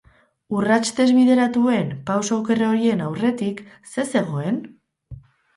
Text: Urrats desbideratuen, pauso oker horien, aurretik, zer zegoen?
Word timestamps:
Urrats 0.59 0.87
desbideratuen, 0.99 1.91
pauso 2.09 2.37
oker 2.45 2.63
horien, 2.71 3.05
aurretik, 3.09 3.63
zer 3.93 4.11
zegoen? 4.15 4.59